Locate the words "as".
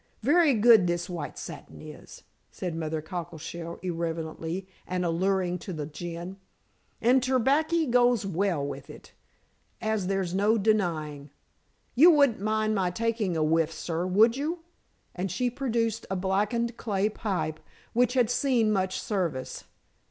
9.79-10.07